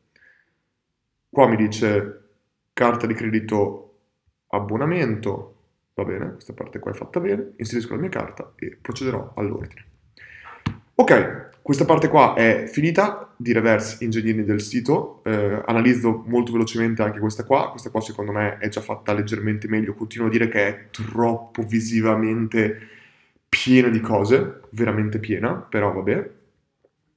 [1.35, 2.21] Qua mi dice
[2.73, 3.95] carta di credito
[4.51, 5.57] abbonamento,
[5.95, 9.85] va bene, questa parte qua è fatta bene, inserisco la mia carta e procederò all'ordine.
[10.95, 17.03] Ok, questa parte qua è finita di reverse engineering del sito, eh, analizzo molto velocemente
[17.03, 20.47] anche questa qua, questa qua secondo me è già fatta leggermente meglio, continuo a dire
[20.47, 22.79] che è troppo visivamente
[23.49, 26.31] piena di cose, veramente piena, però vabbè,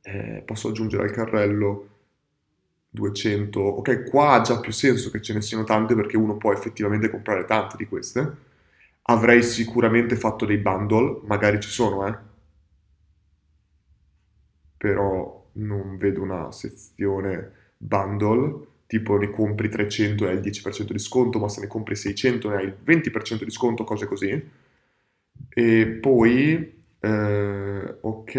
[0.01, 1.96] eh, posso aggiungere al carrello
[2.97, 6.51] 200, ok, qua ha già più senso che ce ne siano tante perché uno può
[6.53, 8.45] effettivamente comprare tante di queste.
[9.03, 12.17] Avrei sicuramente fatto dei bundle, magari ci sono, eh.
[14.77, 20.99] Però non vedo una sezione bundle, tipo ne compri 300 e hai il 10% di
[20.99, 24.49] sconto, ma se ne compri 600 ne hai il 20% di sconto, cose così.
[25.49, 28.35] E poi, eh, ok,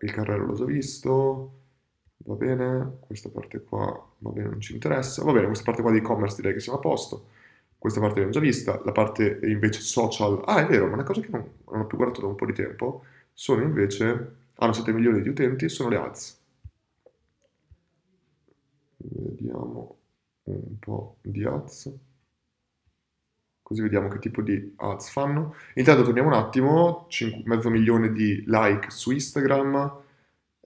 [0.00, 1.55] il carrello l'ho già visto,
[2.26, 3.86] va bene, questa parte qua
[4.18, 6.78] va bene, non ci interessa, va bene, questa parte qua di e-commerce direi che siamo
[6.78, 7.26] a posto,
[7.78, 11.20] questa parte l'abbiamo già vista, la parte invece social, ah è vero, ma una cosa
[11.20, 14.92] che non, non ho più guardato da un po' di tempo, sono invece, hanno 7
[14.92, 16.40] milioni di utenti, sono le ads.
[18.98, 19.98] Vediamo
[20.44, 21.92] un po' di ads.
[23.62, 25.54] Così vediamo che tipo di ads fanno.
[25.74, 30.02] Intanto torniamo un attimo, 5, mezzo milione di like su Instagram.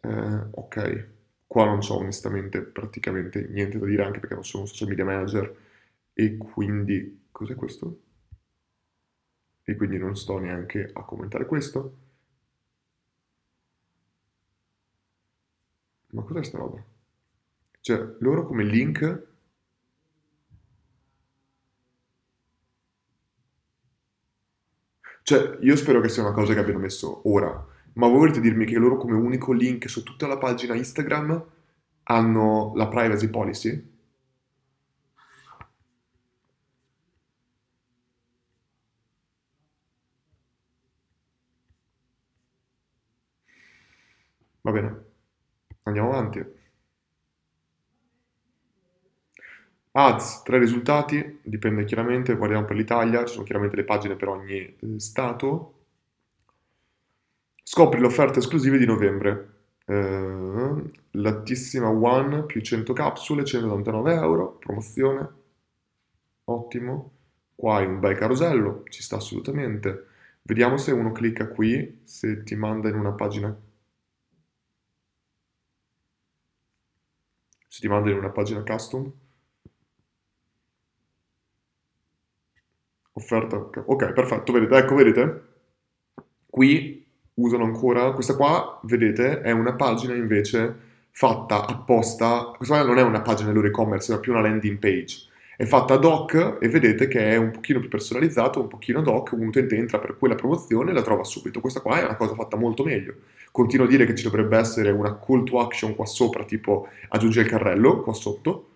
[0.02, 1.08] Eh, ok,
[1.52, 5.04] Qua non so onestamente praticamente niente da dire anche perché non sono un social media
[5.04, 5.56] manager
[6.12, 7.26] e quindi...
[7.32, 8.02] Cos'è questo?
[9.64, 11.96] E quindi non sto neanche a commentare questo.
[16.12, 16.80] Ma cos'è sta roba?
[17.80, 19.26] Cioè, loro come link...
[25.22, 28.64] Cioè, io spero che sia una cosa che abbiano messo ora ma voi volete dirmi
[28.66, 31.44] che loro come unico link su tutta la pagina Instagram
[32.04, 33.88] hanno la privacy policy?
[44.62, 45.04] Va bene,
[45.84, 46.42] andiamo avanti.
[49.92, 54.56] Ads, tre risultati, dipende chiaramente, guardiamo per l'Italia, ci sono chiaramente le pagine per ogni
[54.56, 55.79] eh, stato,
[57.72, 59.58] Scopri l'offerta esclusiva di novembre.
[59.84, 65.28] Eh, lattissima One più 100 capsule, 199 euro, promozione.
[66.46, 67.12] Ottimo.
[67.54, 70.06] Qua hai un bel carosello, ci sta assolutamente.
[70.42, 73.56] Vediamo se uno clicca qui, se ti manda in una pagina...
[77.68, 79.12] Se ti manda in una pagina custom.
[83.12, 83.56] Offerta...
[83.58, 85.44] Ok, perfetto, vedete, ecco, vedete?
[86.50, 86.99] Qui
[87.40, 88.12] usano ancora.
[88.12, 92.52] Questa qua, vedete, è una pagina invece fatta apposta.
[92.56, 95.28] Questa non è una pagina del loro e-commerce, è più una landing page.
[95.60, 99.06] è fatta ad hoc e vedete che è un pochino più personalizzato, un pochino ad
[99.06, 101.60] hoc, un utente entra per quella promozione e la trova subito.
[101.60, 103.14] Questa qua è una cosa fatta molto meglio.
[103.50, 107.42] Continuo a dire che ci dovrebbe essere una call to action qua sopra, tipo aggiunge
[107.42, 108.68] il carrello qua sotto,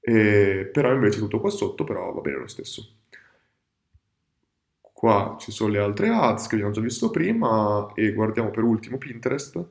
[0.00, 2.94] eh, però invece tutto qua sotto, però va bene lo stesso.
[4.96, 8.96] Qua ci sono le altre ads che abbiamo già visto prima e guardiamo per ultimo
[8.96, 9.62] Pinterest.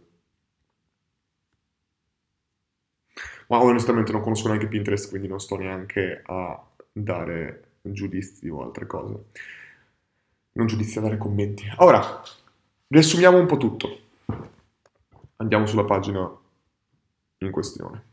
[3.48, 8.86] Ma onestamente non conosco neanche Pinterest, quindi non sto neanche a dare giudizi o altre
[8.86, 9.24] cose.
[10.52, 11.66] Non giudizi, a dare commenti.
[11.78, 12.22] Ora,
[12.88, 14.00] riassumiamo un po' tutto.
[15.38, 16.32] Andiamo sulla pagina
[17.40, 18.04] in questione.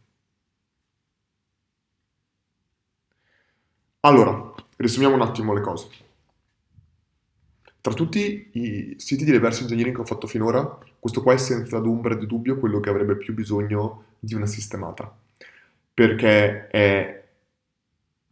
[4.01, 6.11] Allora, riassumiamo un attimo le cose.
[7.83, 11.77] Tra tutti i siti di reverse engineering che ho fatto finora, questo qua è senza
[11.77, 15.15] ombra di dubbio quello che avrebbe più bisogno di una sistemata
[15.95, 17.23] perché eh,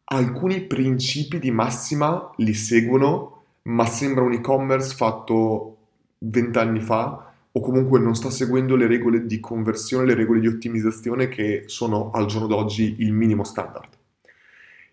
[0.04, 5.76] alcuni principi di massima li seguono, ma sembra un e-commerce fatto
[6.18, 11.28] vent'anni fa o comunque non sta seguendo le regole di conversione, le regole di ottimizzazione
[11.28, 13.98] che sono al giorno d'oggi il minimo standard.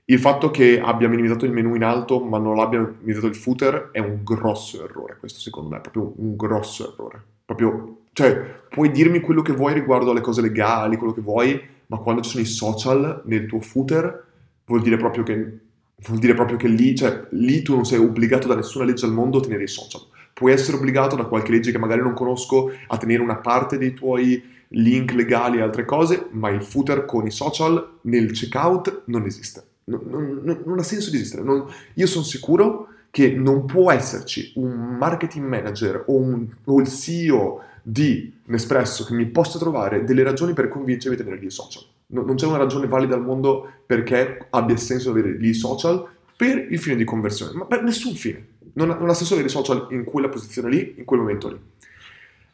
[0.09, 3.89] Il fatto che abbia minimizzato il menu in alto ma non abbia minimizzato il footer
[3.91, 7.21] è un grosso errore, questo secondo me, è proprio un grosso errore.
[7.43, 8.39] Proprio, cioè,
[8.69, 12.29] puoi dirmi quello che vuoi riguardo alle cose legali, quello che vuoi, ma quando ci
[12.29, 14.25] sono i social nel tuo footer
[14.63, 15.57] vuol dire proprio che,
[16.05, 19.11] vuol dire proprio che lì, cioè, lì tu non sei obbligato da nessuna legge al
[19.11, 20.03] mondo a tenere i social.
[20.31, 23.93] Puoi essere obbligato da qualche legge che magari non conosco a tenere una parte dei
[23.93, 29.25] tuoi link legali e altre cose, ma il footer con i social nel checkout non
[29.25, 29.63] esiste.
[29.89, 31.43] Non, non, non ha senso di esistere.
[31.43, 36.88] Non, io sono sicuro che non può esserci un marketing manager o, un, o il
[36.88, 41.84] CEO di Nespresso che mi possa trovare delle ragioni per convincermi di tenere gli social.
[42.08, 46.58] No, non c'è una ragione valida al mondo perché abbia senso avere gli social per
[46.69, 48.45] il fine di conversione, ma per nessun fine.
[48.73, 51.50] Non ha, non ha senso avere i social in quella posizione lì, in quel momento
[51.50, 51.60] lì.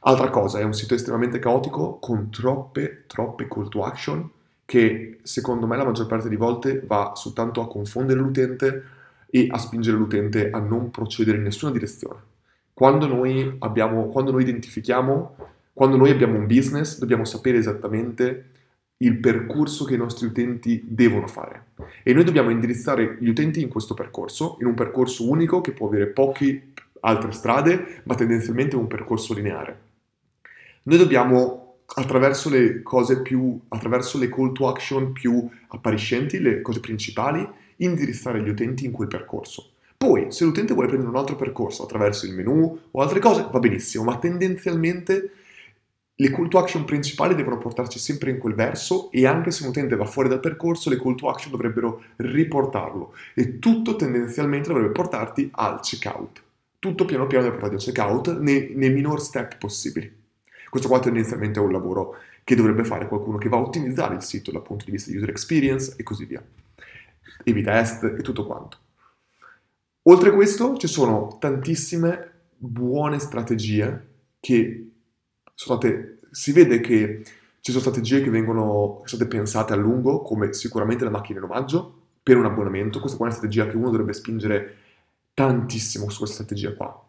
[0.05, 4.29] Altra cosa, è un sito estremamente caotico con troppe, troppe call to action
[4.65, 8.83] che secondo me la maggior parte di volte va soltanto a confondere l'utente
[9.29, 12.19] e a spingere l'utente a non procedere in nessuna direzione.
[12.73, 15.35] Quando noi, abbiamo, quando noi identifichiamo,
[15.73, 18.49] quando noi abbiamo un business, dobbiamo sapere esattamente
[18.97, 21.65] il percorso che i nostri utenti devono fare.
[22.03, 25.87] E noi dobbiamo indirizzare gli utenti in questo percorso, in un percorso unico che può
[25.87, 26.67] avere poche
[27.01, 29.79] altre strade, ma tendenzialmente un percorso lineare.
[30.83, 31.62] Noi dobbiamo,
[31.95, 38.41] attraverso le cose più, attraverso le call to action più appariscenti, le cose principali, indirizzare
[38.41, 39.69] gli utenti in quel percorso.
[39.97, 43.59] Poi, se l'utente vuole prendere un altro percorso attraverso il menu o altre cose, va
[43.59, 45.31] benissimo, ma tendenzialmente
[46.15, 49.69] le call to action principali devono portarci sempre in quel verso e anche se un
[49.69, 54.91] utente va fuori dal percorso, le call to action dovrebbero riportarlo e tutto tendenzialmente dovrebbe
[54.91, 56.43] portarti al checkout.
[56.79, 60.22] Tutto piano piano deve portarti al checkout nei, nei minor step possibili.
[60.73, 64.23] Questo qua tendenzialmente è un lavoro che dovrebbe fare qualcuno che va a ottimizzare il
[64.23, 66.39] sito dal punto di vista di user experience e così via.
[66.41, 68.77] A-B test e tutto quanto.
[70.01, 74.07] Oltre a questo ci sono tantissime buone strategie
[74.39, 74.89] che
[75.53, 77.23] sono state, si vede che
[77.59, 81.45] ci sono strategie che vengono sono state pensate a lungo, come sicuramente la macchina in
[81.45, 82.99] omaggio, per un abbonamento.
[82.99, 84.77] Questa qua è una strategia che uno dovrebbe spingere
[85.35, 86.99] tantissimo su questa strategia qua.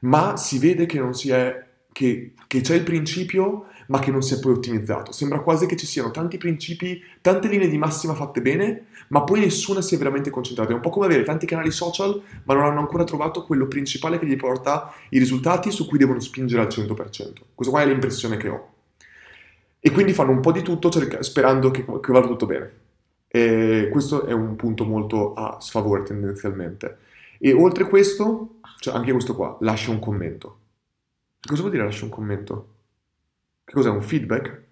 [0.00, 1.64] Ma si vede che non si è
[1.96, 5.12] che, che c'è il principio ma che non si è poi ottimizzato.
[5.12, 9.40] Sembra quasi che ci siano tanti principi, tante linee di massima fatte bene, ma poi
[9.40, 10.72] nessuna si è veramente concentrata.
[10.72, 14.18] È un po' come avere tanti canali social, ma non hanno ancora trovato quello principale
[14.18, 17.32] che gli porta i risultati su cui devono spingere al 100%.
[17.54, 18.68] Questa qua è l'impressione che ho.
[19.80, 22.72] E quindi fanno un po' di tutto cerca- sperando che, che vada tutto bene.
[23.28, 26.98] E questo è un punto molto a sfavore tendenzialmente.
[27.38, 30.58] E oltre questo, cioè anche questo qua, lascia un commento.
[31.46, 32.74] Cosa vuol dire lascia un commento?
[33.64, 34.64] Che cos'è un feedback?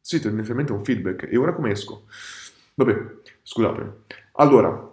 [0.00, 1.28] Sì, tendenzialmente è un feedback.
[1.30, 2.04] E ora come esco?
[2.74, 3.06] Vabbè,
[3.42, 4.02] scusate.
[4.32, 4.92] Allora,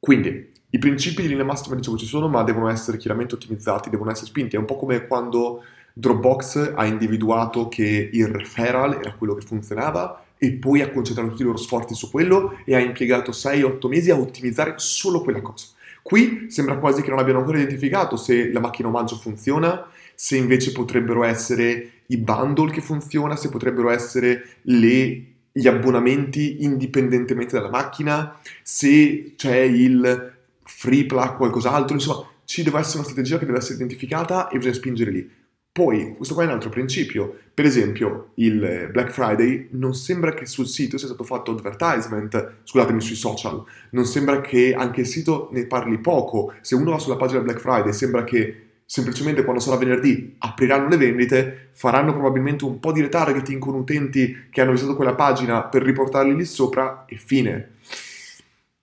[0.00, 4.10] quindi, i principi di linea massima dicevo ci sono, ma devono essere chiaramente ottimizzati, devono
[4.10, 4.56] essere spinti.
[4.56, 5.62] È un po' come quando
[5.92, 11.42] Dropbox ha individuato che il referral era quello che funzionava e poi ha concentrato tutti
[11.42, 15.66] i loro sforzi su quello e ha impiegato 6-8 mesi a ottimizzare solo quella cosa.
[16.02, 20.72] Qui sembra quasi che non abbiano ancora identificato se la macchina omaggio funziona, se invece
[20.72, 28.38] potrebbero essere i bundle che funziona, se potrebbero essere le, gli abbonamenti indipendentemente dalla macchina,
[28.62, 30.32] se c'è il
[30.64, 34.74] free plug qualcos'altro, insomma ci deve essere una strategia che deve essere identificata e bisogna
[34.74, 35.30] spingere lì.
[35.72, 37.34] Poi, questo qua è un altro principio.
[37.54, 43.00] Per esempio, il Black Friday non sembra che sul sito sia stato fatto advertisement, scusatemi,
[43.00, 46.52] sui social, non sembra che anche il sito ne parli poco.
[46.60, 50.98] Se uno va sulla pagina Black Friday, sembra che semplicemente quando sarà venerdì apriranno le
[50.98, 55.80] vendite, faranno probabilmente un po' di retargeting con utenti che hanno visitato quella pagina per
[55.82, 57.70] riportarli lì sopra e fine.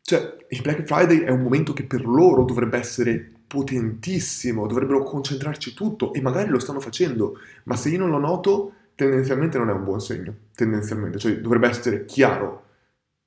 [0.01, 5.75] Cioè, il Black Friday è un momento che per loro dovrebbe essere potentissimo, dovrebbero concentrarci
[5.75, 9.73] tutto e magari lo stanno facendo, ma se io non lo noto, tendenzialmente non è
[9.73, 12.63] un buon segno, tendenzialmente, cioè dovrebbe essere chiaro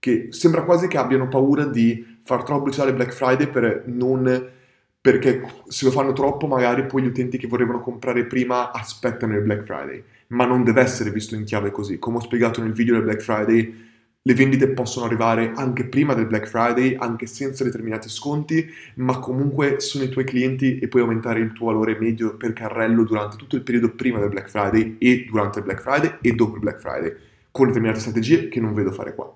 [0.01, 4.61] che sembra quasi che abbiano paura di far troppo pubblicità Black Friday per non
[5.03, 9.43] perché se lo fanno troppo magari poi gli utenti che vorrebbero comprare prima aspettano il
[9.43, 11.99] Black Friday, ma non deve essere visto in chiave così.
[11.99, 13.91] Come ho spiegato nel video del Black Friday,
[14.23, 19.81] le vendite possono arrivare anche prima del Black Friday, anche senza determinati sconti, ma comunque
[19.81, 23.57] sono i tuoi clienti e puoi aumentare il tuo valore medio per carrello durante tutto
[23.57, 26.79] il periodo prima del Black Friday e durante il Black Friday e dopo il Black
[26.79, 27.13] Friday,
[27.51, 29.35] con determinate strategie che non vedo fare qua.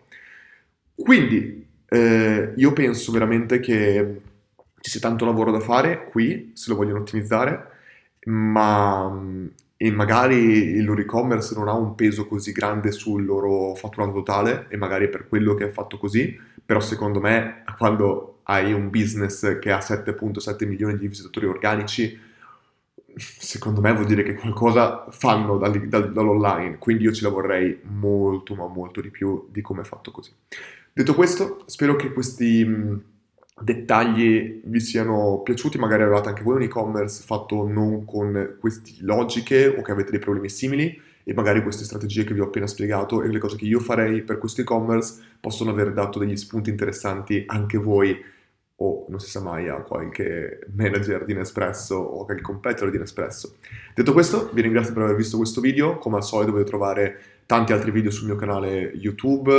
[0.94, 4.20] Quindi eh, io penso veramente che
[4.86, 7.70] ci sia tanto lavoro da fare qui, se lo vogliono ottimizzare,
[8.26, 9.20] ma
[9.76, 15.06] e magari e-commerce non ha un peso così grande sul loro fatturato totale e magari
[15.06, 19.72] è per quello che è fatto così, però secondo me quando hai un business che
[19.72, 22.16] ha 7.7 milioni di visitatori organici,
[23.16, 29.00] secondo me vuol dire che qualcosa fanno dall'online, quindi io ci lavorerei molto ma molto
[29.00, 30.30] di più di come è fatto così.
[30.92, 33.14] Detto questo, spero che questi
[33.58, 39.66] dettagli vi siano piaciuti, magari avevate anche voi un e-commerce fatto non con queste logiche
[39.66, 43.22] o che avete dei problemi simili e magari queste strategie che vi ho appena spiegato
[43.22, 47.44] e le cose che io farei per questo e-commerce possono aver dato degli spunti interessanti
[47.46, 48.16] anche voi
[48.76, 53.56] o non si sa mai a qualche manager di Nespresso o qualche competitor di Nespresso.
[53.94, 57.72] Detto questo, vi ringrazio per aver visto questo video, come al solito dovete trovare tanti
[57.72, 59.52] altri video sul mio canale YouTube,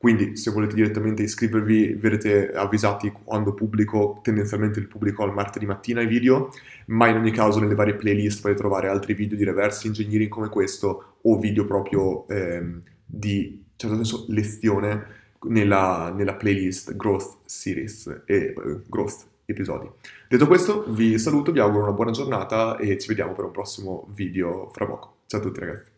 [0.00, 6.00] quindi se volete direttamente iscrivervi verrete avvisati quando pubblico, tendenzialmente il pubblico al martedì mattina
[6.00, 6.48] i video,
[6.86, 10.48] ma in ogni caso nelle varie playlist potete trovare altri video di reverse engineering come
[10.48, 15.04] questo o video proprio ehm, di, certo senso, lezione
[15.48, 19.86] nella, nella playlist Growth Series e uh, Growth episodi.
[20.26, 24.08] Detto questo, vi saluto, vi auguro una buona giornata e ci vediamo per un prossimo
[24.14, 25.16] video fra poco.
[25.26, 25.90] Ciao a tutti ragazzi.